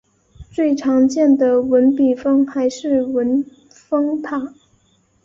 [0.49, 4.55] 最常见的文笔峰还是文峰塔。